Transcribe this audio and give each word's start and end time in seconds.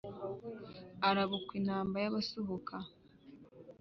Arabukwa 1.09 1.51
inamba 1.59 1.95
y'abasuhuka 2.03 2.75